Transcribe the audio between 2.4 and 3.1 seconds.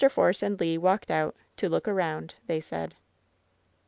they said.